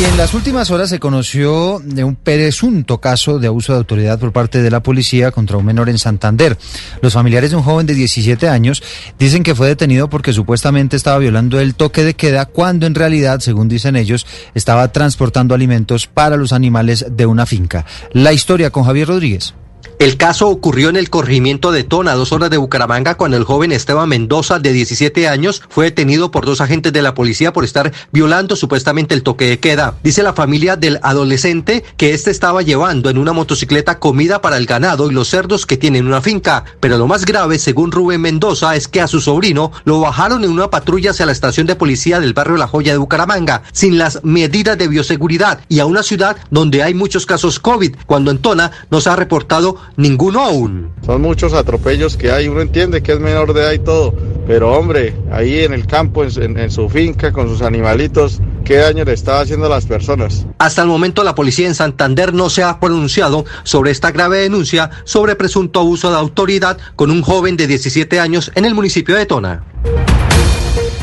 Y 0.00 0.04
en 0.04 0.16
las 0.16 0.32
últimas 0.32 0.70
horas 0.70 0.88
se 0.88 0.98
conoció 0.98 1.80
de 1.84 2.02
un 2.02 2.16
presunto 2.16 2.98
caso 2.98 3.38
de 3.38 3.46
abuso 3.46 3.72
de 3.72 3.78
autoridad 3.78 4.18
por 4.18 4.32
parte 4.32 4.62
de 4.62 4.70
la 4.70 4.82
policía 4.82 5.30
contra 5.30 5.58
un 5.58 5.66
menor 5.66 5.88
en 5.90 5.98
Santander. 5.98 6.56
Los 7.02 7.12
familiares 7.12 7.50
de 7.50 7.56
un 7.56 7.62
joven 7.62 7.86
de 7.86 7.94
17 7.94 8.48
años 8.48 8.82
dicen 9.18 9.42
que 9.42 9.54
fue 9.54 9.68
detenido 9.68 10.08
porque 10.08 10.32
supuestamente 10.32 10.96
estaba 10.96 11.18
violando 11.18 11.60
el 11.60 11.74
toque 11.74 12.04
de 12.04 12.14
queda 12.14 12.46
cuando 12.46 12.86
en 12.86 12.94
realidad, 12.94 13.40
según 13.40 13.68
dicen 13.68 13.94
ellos, 13.94 14.26
estaba 14.54 14.90
transportando 14.92 15.54
alimentos 15.54 16.06
para 16.06 16.36
los 16.36 16.52
animales 16.52 17.04
de 17.10 17.26
una 17.26 17.44
finca. 17.46 17.84
La 18.12 18.32
historia 18.32 18.70
con 18.70 18.84
Javier 18.84 19.08
Rodríguez. 19.08 19.54
El 19.98 20.16
caso 20.16 20.48
ocurrió 20.48 20.88
en 20.88 20.96
el 20.96 21.10
corregimiento 21.10 21.70
de 21.70 21.84
Tona, 21.84 22.14
dos 22.14 22.32
horas 22.32 22.50
de 22.50 22.56
Bucaramanga, 22.56 23.14
cuando 23.14 23.36
el 23.36 23.44
joven 23.44 23.70
Esteban 23.70 24.08
Mendoza, 24.08 24.58
de 24.58 24.72
17 24.72 25.28
años, 25.28 25.62
fue 25.68 25.84
detenido 25.84 26.32
por 26.32 26.44
dos 26.44 26.60
agentes 26.60 26.92
de 26.92 27.02
la 27.02 27.14
policía 27.14 27.52
por 27.52 27.62
estar 27.62 27.92
violando 28.10 28.56
supuestamente 28.56 29.14
el 29.14 29.22
toque 29.22 29.46
de 29.46 29.60
queda. 29.60 29.94
Dice 30.02 30.24
la 30.24 30.32
familia 30.32 30.74
del 30.74 30.98
adolescente 31.02 31.84
que 31.96 32.14
este 32.14 32.32
estaba 32.32 32.62
llevando 32.62 33.10
en 33.10 33.18
una 33.18 33.32
motocicleta 33.32 34.00
comida 34.00 34.40
para 34.40 34.56
el 34.56 34.66
ganado 34.66 35.08
y 35.08 35.14
los 35.14 35.28
cerdos 35.28 35.66
que 35.66 35.76
tienen 35.76 36.08
una 36.08 36.20
finca. 36.20 36.64
Pero 36.80 36.98
lo 36.98 37.06
más 37.06 37.24
grave, 37.24 37.60
según 37.60 37.92
Rubén 37.92 38.22
Mendoza, 38.22 38.74
es 38.74 38.88
que 38.88 39.00
a 39.00 39.06
su 39.06 39.20
sobrino 39.20 39.70
lo 39.84 40.00
bajaron 40.00 40.42
en 40.42 40.50
una 40.50 40.68
patrulla 40.68 41.12
hacia 41.12 41.26
la 41.26 41.32
estación 41.32 41.68
de 41.68 41.76
policía 41.76 42.18
del 42.18 42.34
barrio 42.34 42.56
La 42.56 42.66
Joya 42.66 42.90
de 42.90 42.98
Bucaramanga, 42.98 43.62
sin 43.72 43.98
las 43.98 44.24
medidas 44.24 44.76
de 44.78 44.88
bioseguridad 44.88 45.60
y 45.68 45.78
a 45.78 45.86
una 45.86 46.02
ciudad 46.02 46.36
donde 46.50 46.82
hay 46.82 46.94
muchos 46.94 47.24
casos 47.24 47.60
COVID, 47.60 47.94
cuando 48.06 48.32
en 48.32 48.38
Tona 48.38 48.72
no 48.90 49.00
se 49.00 49.08
ha 49.08 49.16
reportado 49.16 49.71
ninguno 49.96 50.40
aún. 50.40 50.90
Son 51.04 51.20
muchos 51.20 51.52
atropellos 51.52 52.16
que 52.16 52.30
hay, 52.30 52.48
uno 52.48 52.60
entiende 52.60 53.02
que 53.02 53.12
es 53.12 53.20
menor 53.20 53.52
de 53.52 53.62
edad 53.62 53.72
y 53.72 53.78
todo, 53.78 54.14
pero 54.46 54.72
hombre, 54.72 55.14
ahí 55.30 55.60
en 55.60 55.72
el 55.72 55.86
campo, 55.86 56.24
en, 56.24 56.58
en, 56.58 56.70
su 56.70 56.88
finca, 56.88 57.32
con 57.32 57.48
sus 57.48 57.62
animalitos, 57.62 58.40
¿qué 58.64 58.76
daño 58.76 59.04
le 59.04 59.12
estaba 59.12 59.40
haciendo 59.40 59.66
a 59.66 59.70
las 59.70 59.86
personas? 59.86 60.46
Hasta 60.58 60.82
el 60.82 60.88
momento 60.88 61.24
la 61.24 61.34
policía 61.34 61.66
en 61.66 61.74
Santander 61.74 62.34
no 62.34 62.50
se 62.50 62.62
ha 62.62 62.80
pronunciado 62.80 63.44
sobre 63.64 63.90
esta 63.90 64.10
grave 64.10 64.38
denuncia 64.38 64.90
sobre 65.04 65.36
presunto 65.36 65.80
abuso 65.80 66.10
de 66.10 66.16
autoridad 66.16 66.78
con 66.96 67.10
un 67.10 67.22
joven 67.22 67.56
de 67.56 67.66
17 67.66 68.20
años 68.20 68.50
en 68.54 68.64
el 68.64 68.74
municipio 68.74 69.16
de 69.16 69.26
Tona. 69.26 69.64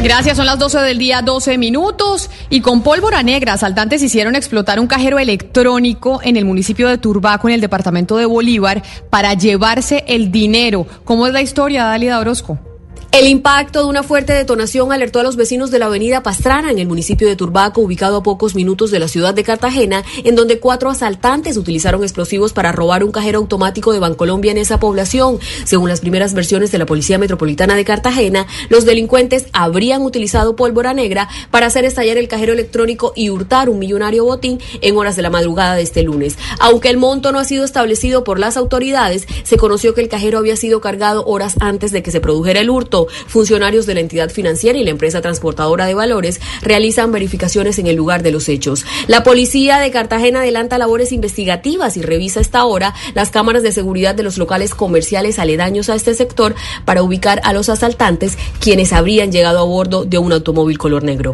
Gracias, 0.01 0.37
son 0.37 0.45
las 0.45 0.57
12 0.57 0.79
del 0.79 0.97
día, 0.97 1.21
12 1.21 1.57
minutos. 1.57 2.29
Y 2.49 2.61
con 2.61 2.83
pólvora 2.83 3.21
negra, 3.21 3.53
asaltantes 3.53 4.01
hicieron 4.01 4.33
explotar 4.33 4.79
un 4.79 4.87
cajero 4.87 5.19
electrónico 5.19 6.21
en 6.23 6.37
el 6.37 6.45
municipio 6.45 6.87
de 6.87 6.97
Turbaco, 6.97 7.49
en 7.49 7.55
el 7.55 7.61
departamento 7.61 8.15
de 8.15 8.25
Bolívar, 8.25 8.81
para 9.09 9.33
llevarse 9.33 10.05
el 10.07 10.31
dinero. 10.31 10.87
¿Cómo 11.03 11.27
es 11.27 11.33
la 11.33 11.41
historia, 11.41 11.83
Dalida 11.83 12.19
Orozco? 12.19 12.68
El 13.11 13.27
impacto 13.27 13.79
de 13.79 13.85
una 13.85 14.03
fuerte 14.03 14.33
detonación 14.33 14.91
alertó 14.91 15.19
a 15.19 15.23
los 15.23 15.35
vecinos 15.35 15.71
de 15.71 15.79
la 15.79 15.87
avenida 15.87 16.21
Pastrana 16.21 16.69
en 16.69 16.77
el 16.77 16.87
municipio 16.87 17.27
de 17.27 17.35
Turbaco, 17.35 17.81
ubicado 17.81 18.17
a 18.17 18.23
pocos 18.23 18.53
minutos 18.53 18.91
de 18.91 18.99
la 18.99 19.07
ciudad 19.07 19.33
de 19.33 19.43
Cartagena, 19.43 20.03
en 20.23 20.35
donde 20.35 20.59
cuatro 20.59 20.91
asaltantes 20.91 21.57
utilizaron 21.57 22.03
explosivos 22.03 22.53
para 22.53 22.71
robar 22.71 23.03
un 23.03 23.11
cajero 23.11 23.39
automático 23.39 23.93
de 23.93 23.99
Bancolombia 23.99 24.51
en 24.51 24.59
esa 24.59 24.79
población. 24.79 25.39
Según 25.65 25.89
las 25.89 26.01
primeras 26.01 26.35
versiones 26.35 26.71
de 26.71 26.77
la 26.77 26.85
Policía 26.85 27.17
Metropolitana 27.17 27.75
de 27.75 27.83
Cartagena, 27.83 28.45
los 28.69 28.85
delincuentes 28.85 29.47
habrían 29.53 30.03
utilizado 30.03 30.55
pólvora 30.55 30.93
negra 30.93 31.27
para 31.49 31.65
hacer 31.65 31.85
estallar 31.85 32.17
el 32.17 32.27
cajero 32.27 32.53
electrónico 32.53 33.11
y 33.15 33.31
hurtar 33.31 33.69
un 33.69 33.79
millonario 33.79 34.23
botín 34.23 34.59
en 34.81 34.95
horas 34.95 35.15
de 35.15 35.23
la 35.23 35.31
madrugada 35.31 35.73
de 35.73 35.81
este 35.81 36.03
lunes. 36.03 36.37
Aunque 36.59 36.89
el 36.89 36.97
monto 36.97 37.31
no 37.31 37.39
ha 37.39 37.43
sido 37.43 37.65
establecido 37.65 38.23
por 38.23 38.37
las 38.37 38.55
autoridades, 38.55 39.27
se 39.43 39.57
conoció 39.57 39.95
que 39.95 40.01
el 40.01 40.09
cajero 40.09 40.37
había 40.37 40.55
sido 40.55 40.79
cargado 40.79 41.25
horas 41.25 41.55
antes 41.59 41.91
de 41.91 42.03
que 42.03 42.11
se 42.11 42.21
produjera 42.21 42.59
el 42.59 42.69
hurto. 42.69 42.98
Funcionarios 43.27 43.85
de 43.85 43.93
la 43.93 43.99
entidad 43.99 44.29
financiera 44.29 44.77
y 44.77 44.83
la 44.83 44.89
empresa 44.89 45.21
transportadora 45.21 45.85
de 45.85 45.93
valores 45.93 46.39
realizan 46.61 47.11
verificaciones 47.11 47.79
en 47.79 47.87
el 47.87 47.95
lugar 47.95 48.23
de 48.23 48.31
los 48.31 48.49
hechos. 48.49 48.85
La 49.07 49.23
policía 49.23 49.79
de 49.79 49.91
Cartagena 49.91 50.39
adelanta 50.39 50.77
labores 50.77 51.11
investigativas 51.11 51.97
y 51.97 52.01
revisa 52.01 52.39
esta 52.39 52.65
hora 52.65 52.93
las 53.13 53.31
cámaras 53.31 53.63
de 53.63 53.71
seguridad 53.71 54.15
de 54.15 54.23
los 54.23 54.37
locales 54.37 54.75
comerciales 54.75 55.39
aledaños 55.39 55.89
a 55.89 55.95
este 55.95 56.13
sector 56.13 56.55
para 56.85 57.03
ubicar 57.03 57.41
a 57.43 57.53
los 57.53 57.69
asaltantes 57.69 58.37
quienes 58.59 58.93
habrían 58.93 59.31
llegado 59.31 59.59
a 59.59 59.63
bordo 59.63 60.05
de 60.05 60.17
un 60.17 60.31
automóvil 60.31 60.77
color 60.77 61.03
negro. 61.03 61.33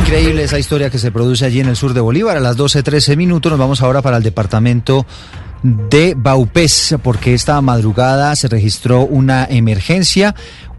Increíble 0.00 0.44
esa 0.44 0.58
historia 0.58 0.90
que 0.90 0.98
se 0.98 1.10
produce 1.10 1.44
allí 1.44 1.60
en 1.60 1.68
el 1.68 1.76
sur 1.76 1.92
de 1.92 2.00
Bolívar. 2.00 2.36
A 2.36 2.40
las 2.40 2.56
12.13 2.56 3.16
minutos 3.16 3.50
nos 3.50 3.58
vamos 3.58 3.82
ahora 3.82 4.00
para 4.00 4.16
el 4.16 4.22
departamento 4.22 5.06
de 5.62 6.14
Baupés, 6.16 6.96
porque 7.02 7.34
esta 7.34 7.60
madrugada 7.60 8.34
se 8.36 8.48
registró 8.48 9.02
una 9.02 9.44
emergencia. 9.44 10.34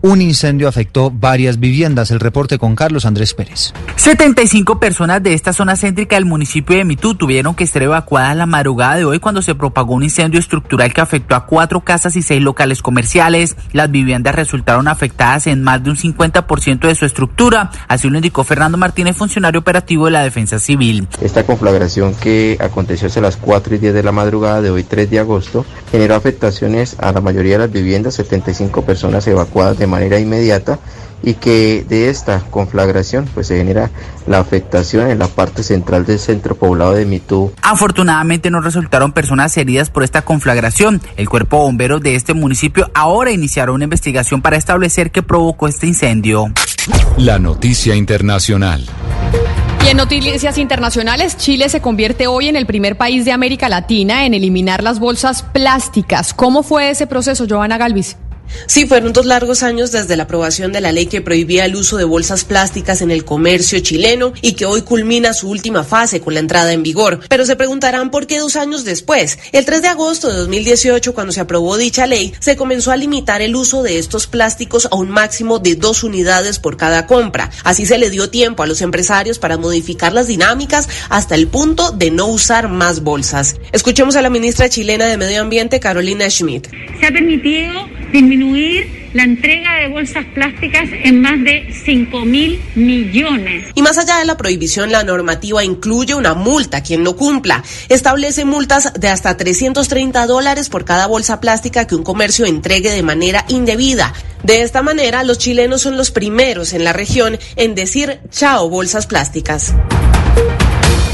Un 0.06 0.22
incendio 0.22 0.68
afectó 0.68 1.12
varias 1.12 1.62
viviendas. 1.62 2.12
El 2.12 2.20
reporte 2.20 2.58
con 2.58 2.76
Carlos 2.76 3.06
Andrés 3.06 3.34
Pérez. 3.34 3.72
75 3.96 4.78
personas 4.78 5.24
de 5.24 5.34
esta 5.34 5.54
zona 5.54 5.78
céntrica 5.78 6.18
del 6.18 6.26
municipio 6.26 6.76
de 6.76 6.84
Mitú 6.84 7.16
tuvieron 7.16 7.56
que 7.56 7.66
ser 7.66 7.84
evacuadas 7.84 8.36
la 8.36 8.46
madrugada 8.46 8.98
de 8.98 9.06
hoy 9.06 9.20
cuando 9.20 9.42
se 9.42 9.56
propagó 9.56 9.94
un 9.94 10.04
incendio 10.04 10.42
estructural 10.42 10.94
que 10.94 11.00
afectó 11.00 11.36
a 11.36 11.46
cuatro 11.46 11.86
casas 11.86 12.18
y 12.18 12.22
seis 12.22 12.42
locales 12.42 12.82
comerciales. 12.82 13.56
Las 13.72 13.92
viviendas 13.92 14.36
resultaron 14.36 14.90
afectadas 14.90 15.48
en 15.48 15.64
más 15.64 15.82
de 15.82 15.92
un 15.92 15.96
50% 15.96 16.80
de 16.86 16.96
su 16.96 17.06
estructura. 17.06 17.72
Así 17.88 18.10
lo 18.10 18.18
indicó 18.18 18.44
Fernando 18.44 18.78
Martínez, 18.78 19.16
funcionario 19.16 19.62
operativo 19.62 20.08
de 20.08 20.12
la 20.12 20.24
Defensa 20.24 20.60
Civil. 20.60 21.08
Esta 21.22 21.46
conflagración 21.46 22.14
que 22.14 22.58
aconteció 22.60 23.08
hacia 23.08 23.22
las 23.22 23.38
4 23.38 23.76
y 23.76 23.78
10 23.78 23.94
de 23.94 24.04
la 24.04 24.12
madrugada 24.12 24.62
de 24.62 24.70
hoy, 24.70 24.84
3 24.84 25.10
de 25.10 25.20
agosto, 25.20 25.66
generó 25.92 26.16
afectaciones 26.16 26.98
a 27.00 27.14
la 27.14 27.22
mayoría 27.22 27.54
de 27.54 27.60
las 27.60 27.72
viviendas, 27.72 28.16
75 28.16 28.82
personas 28.82 29.26
evacuadas 29.28 29.78
de 29.78 29.93
manera 29.94 30.20
inmediata 30.20 30.80
y 31.24 31.36
que 31.36 31.86
de 31.88 32.10
esta 32.10 32.42
conflagración 32.52 33.26
pues 33.34 33.48
se 33.48 33.58
genera 33.58 33.90
la 34.28 34.40
afectación 34.40 35.10
en 35.10 35.20
la 35.20 35.28
parte 35.28 35.64
central 35.64 36.06
del 36.06 36.20
centro 36.20 36.56
poblado 36.56 36.94
de 36.94 37.06
Mitú. 37.06 37.54
Afortunadamente 37.62 38.52
no 38.52 38.60
resultaron 38.60 39.14
personas 39.14 39.56
heridas 39.58 39.90
por 39.90 40.04
esta 40.04 40.24
conflagración. 40.24 41.02
El 41.16 41.30
cuerpo 41.30 41.60
bombero 41.60 42.00
de 42.00 42.16
este 42.16 42.34
municipio 42.34 42.92
ahora 42.94 43.32
iniciará 43.32 43.72
una 43.72 43.86
investigación 43.86 44.42
para 44.42 44.58
establecer 44.58 45.12
qué 45.12 45.24
provocó 45.24 45.68
este 45.68 45.88
incendio. 45.88 46.52
La 47.18 47.40
noticia 47.40 47.96
internacional. 47.96 48.86
Y 49.86 49.90
en 49.90 49.98
noticias 49.98 50.58
internacionales, 50.58 51.36
Chile 51.38 51.68
se 51.68 51.82
convierte 51.82 52.28
hoy 52.28 52.48
en 52.48 52.56
el 52.56 52.66
primer 52.66 52.98
país 52.98 53.26
de 53.26 53.34
América 53.34 53.68
Latina 53.68 54.26
en 54.26 54.34
eliminar 54.34 54.82
las 54.82 55.00
bolsas 55.00 55.44
plásticas. 55.44 56.34
¿Cómo 56.34 56.64
fue 56.64 56.90
ese 56.90 57.06
proceso, 57.06 57.46
Giovanna 57.46 57.78
Galvis? 57.78 58.16
Sí, 58.66 58.86
fueron 58.86 59.14
dos 59.14 59.26
largos 59.26 59.64
años 59.64 59.92
desde 59.92 60.16
la 60.16 60.24
aprobación 60.24 60.72
de 60.72 60.82
la 60.82 60.92
ley 60.92 61.08
que 61.08 61.22
prohibía 61.22 61.66
el 61.66 61.76
uso 61.76 61.98
de 61.98 62.04
bolsas 62.04 62.44
plásticas 62.46 63.02
en 63.02 63.12
el 63.12 63.26
comercio 63.26 63.80
chileno 63.80 64.34
y 64.42 64.54
que 64.54 64.66
hoy 64.66 64.82
culmina 64.82 65.34
su 65.34 65.50
última 65.50 65.84
fase 65.84 66.22
con 66.22 66.34
la 66.34 66.40
entrada 66.40 66.74
en 66.74 66.84
vigor. 66.84 67.20
Pero 67.30 67.46
se 67.46 67.56
preguntarán 67.56 68.12
por 68.12 68.28
qué 68.28 68.40
dos 68.40 68.56
años 68.56 68.86
después. 68.86 69.40
El 69.52 69.66
3 69.66 69.82
de 69.82 69.88
agosto 69.88 70.30
de 70.30 70.36
2018, 70.36 71.14
cuando 71.14 71.34
se 71.34 71.42
aprobó 71.42 71.78
dicha 71.78 72.08
ley, 72.08 72.34
se 72.40 72.56
comenzó 72.56 72.92
a 72.92 72.98
limitar 72.98 73.42
el 73.42 73.56
uso 73.56 73.84
de 73.84 73.98
estos 73.98 74.28
plásticos 74.28 74.88
a 74.92 74.96
un 74.96 75.10
máximo 75.10 75.60
de 75.60 75.76
dos 75.76 76.04
unidades 76.04 76.60
por 76.60 76.78
cada 76.78 77.08
compra. 77.08 77.52
Así 77.64 77.86
se 77.86 77.98
le 77.98 78.10
dio 78.10 78.30
tiempo 78.30 78.64
a 78.64 78.68
los 78.68 78.82
empresarios 78.82 79.40
para 79.40 79.58
modificar 79.58 80.14
las 80.14 80.28
dinámicas 80.28 80.88
hasta 81.10 81.36
el 81.36 81.48
punto 81.48 81.92
de 81.92 82.12
no 82.12 82.28
usar 82.28 82.70
más 82.70 83.02
bolsas. 83.02 83.56
Escuchemos 83.72 84.16
a 84.16 84.22
la 84.22 84.30
ministra 84.30 84.70
chilena 84.70 85.06
de 85.06 85.18
Medio 85.18 85.42
Ambiente, 85.42 85.80
Carolina 85.80 86.30
Schmidt. 86.30 86.68
Se 87.00 87.08
ha 87.08 87.12
permitido 87.12 87.72
disminuir 88.12 88.43
la 89.14 89.24
entrega 89.24 89.76
de 89.80 89.88
bolsas 89.90 90.26
plásticas 90.34 90.90
en 90.92 91.22
más 91.22 91.42
de 91.44 91.74
5 91.86 92.26
mil 92.26 92.62
millones. 92.76 93.68
Y 93.76 93.82
más 93.82 93.98
allá 93.98 94.18
de 94.18 94.26
la 94.26 94.38
prohibición, 94.38 94.92
la 94.92 95.04
normativa 95.04 95.64
incluye 95.64 96.16
una 96.16 96.34
multa 96.34 96.82
quien 96.84 97.04
no 97.04 97.16
cumpla. 97.16 97.64
Establece 97.90 98.46
multas 98.46 98.94
de 98.94 99.08
hasta 99.08 99.38
330 99.38 100.26
dólares 100.28 100.70
por 100.70 100.84
cada 100.86 101.08
bolsa 101.08 101.40
plástica 101.40 101.88
que 101.88 101.96
un 101.96 102.04
comercio 102.04 102.46
entregue 102.46 102.92
de 102.92 103.04
manera 103.04 103.46
indebida. 103.48 104.14
De 104.44 104.62
esta 104.62 104.82
manera, 104.82 105.24
los 105.24 105.38
chilenos 105.38 105.82
son 105.82 105.96
los 105.96 106.12
primeros 106.12 106.74
en 106.74 106.84
la 106.84 106.92
región 106.92 107.40
en 107.56 107.76
decir 107.76 108.20
chao 108.30 108.70
bolsas 108.70 109.08
plásticas. 109.08 109.74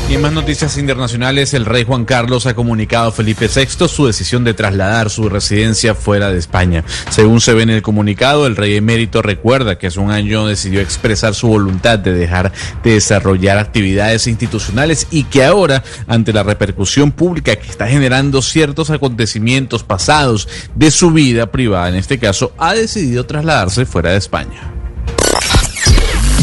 Y 0.10 0.16
en 0.16 0.22
más 0.22 0.34
noticias 0.34 0.75
internacionales, 0.80 1.54
el 1.54 1.68
rey 1.68 1.84
Juan 1.84 2.04
Carlos 2.04 2.48
ha 2.48 2.56
comunicado 2.56 3.10
a 3.10 3.12
Felipe 3.12 3.48
VI 3.48 3.88
su 3.88 4.08
decisión 4.08 4.44
de 4.44 4.56
trasladar 4.56 5.12
su 5.12 5.30
residencia 5.30 5.94
fuera 5.94 6.32
de 6.32 6.39
España. 6.39 6.84
Según 7.12 7.42
se 7.42 7.54
ve 7.54 7.62
en 7.62 7.70
el 7.70 7.84
comunicado, 7.84 8.48
el 8.48 8.56
rey 8.56 8.75
emérito 8.75 9.22
recuerda 9.22 9.78
que 9.78 9.86
hace 9.86 10.00
un 10.00 10.10
año 10.10 10.48
decidió 10.48 10.82
expresar 10.82 11.36
su 11.36 11.48
voluntad 11.48 12.00
de 12.00 12.13
dejar 12.13 12.51
de 12.84 12.94
desarrollar 12.94 13.60
actividades 13.60 14.25
institucionales 14.25 15.06
y 15.12 15.25
que 15.25 15.46
ahora, 15.46 15.84
ante 16.08 16.34
la 16.34 16.42
repercusión 16.42 17.12
pública 17.12 17.56
que 17.58 17.70
está 17.70 17.88
generando 17.88 18.42
ciertos 18.42 18.89
acontecimientos 18.89 19.84
pasados 19.84 20.48
de 20.74 20.89
su 20.89 21.12
vida 21.12 21.51
privada, 21.51 21.89
en 21.89 21.96
este 21.96 22.18
caso, 22.18 22.51
ha 22.58 22.74
decidido 22.74 23.28
trasladarse 23.28 23.86
fuera 23.86 24.10
de 24.10 24.18
España. 24.18 24.78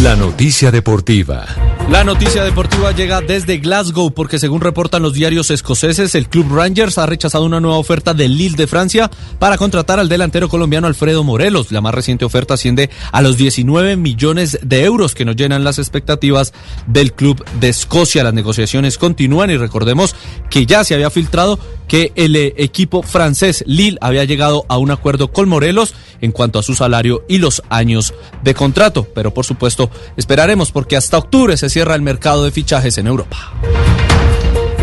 La 0.03 0.15
noticia 0.15 0.71
deportiva. 0.71 1.47
La 1.89 2.05
noticia 2.05 2.45
deportiva 2.45 2.93
llega 2.93 3.23
desde 3.23 3.57
Glasgow 3.57 4.13
porque 4.13 4.39
según 4.39 4.61
reportan 4.61 5.01
los 5.01 5.15
diarios 5.15 5.51
escoceses, 5.51 6.15
el 6.15 6.29
club 6.29 6.55
Rangers 6.55 6.99
ha 6.99 7.07
rechazado 7.07 7.45
una 7.45 7.61
nueva 7.61 7.79
oferta 7.79 8.13
del 8.13 8.37
Lille 8.37 8.57
de 8.57 8.67
Francia 8.67 9.11
para 9.39 9.57
contratar 9.57 9.99
al 9.99 10.11
delantero 10.11 10.51
colombiano 10.51 10.87
Alfredo 10.87 11.25
Morelos. 11.25 11.73
La 11.73 11.81
más 11.81 11.95
reciente 11.95 12.27
oferta 12.27 12.55
asciende 12.55 12.91
a 13.11 13.23
los 13.23 13.39
19 13.39 13.97
millones 13.97 14.59
de 14.63 14.85
euros 14.85 15.15
que 15.15 15.25
nos 15.25 15.37
llenan 15.37 15.65
las 15.65 15.79
expectativas 15.79 16.53
del 16.87 17.15
club 17.15 17.43
de 17.59 17.71
Escocia. 17.71 18.23
Las 18.23 18.35
negociaciones 18.35 18.99
continúan 18.99 19.51
y 19.51 19.57
recordemos 19.57 20.15
que 20.51 20.67
ya 20.67 20.85
se 20.85 20.95
había 20.95 21.09
filtrado 21.09 21.59
que 21.89 22.13
el 22.17 22.37
eh, 22.37 22.55
equipo 22.57 23.03
francés 23.03 23.65
Lille 23.67 23.99
había 24.01 24.25
llegado 24.25 24.65
a 24.69 24.79
un 24.79 24.91
acuerdo 24.91 25.33
con 25.33 25.49
Morelos 25.49 25.95
en 26.21 26.33
cuanto 26.33 26.59
a 26.59 26.63
su 26.63 26.75
salario 26.75 27.25
y 27.29 27.39
los 27.39 27.63
años 27.69 28.15
de 28.43 28.55
contrato. 28.55 29.07
Pero 29.15 29.33
por 29.33 29.45
supuesto 29.45 29.91
esperaremos 30.17 30.73
porque 30.73 30.97
hasta 30.97 31.19
octubre 31.19 31.57
se 31.57 31.71
cierra 31.71 31.95
el 31.95 32.03
mercado 32.03 32.45
de 32.45 32.51
fichajes 32.51 32.99
en 32.99 33.07
Europa. 33.07 33.53